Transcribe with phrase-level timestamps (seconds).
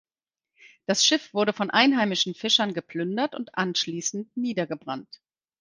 [0.87, 5.21] Das Schiff wurde von einheimischen Fischern geplündert und anschließend niedergebrannt.